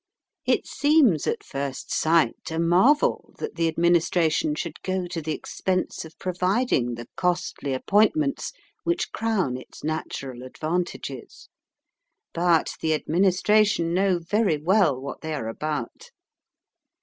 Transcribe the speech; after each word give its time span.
It 0.47 0.65
seems 0.65 1.27
at 1.27 1.43
first 1.43 1.93
sight 1.93 2.49
a 2.49 2.57
marvel 2.57 3.35
that 3.37 3.53
the 3.53 3.67
Administration 3.67 4.55
should 4.55 4.81
go 4.81 5.05
to 5.05 5.21
the 5.21 5.35
expense 5.35 6.05
of 6.05 6.17
providing 6.17 6.95
the 6.95 7.05
costly 7.15 7.71
appointments 7.75 8.51
which 8.83 9.11
crown 9.11 9.57
its 9.57 9.83
natural 9.83 10.41
advantages. 10.41 11.49
But 12.33 12.73
the 12.81 12.95
Administration 12.95 13.93
know 13.93 14.17
very 14.17 14.57
well 14.57 14.99
what 14.99 15.21
they 15.21 15.35
are 15.35 15.47
about. 15.47 16.09